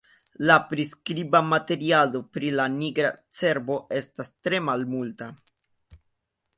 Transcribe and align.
La 0.51 0.53
priskriba 0.69 1.41
materialo 1.49 2.23
pri 2.39 2.51
la 2.61 2.67
nigra 2.79 3.13
cervo 3.43 3.79
estas 4.03 4.35
tre 4.43 4.67
malmulta. 4.73 5.33